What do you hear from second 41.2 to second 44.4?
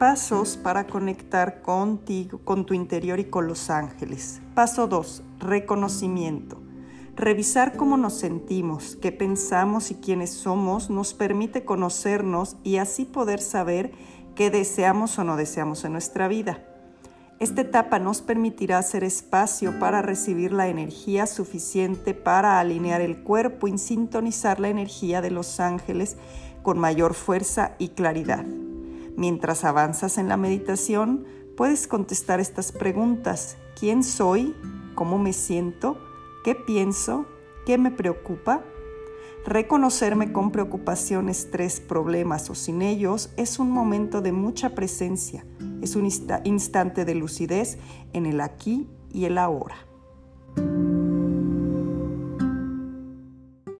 estrés, problemas o sin ellos es un momento de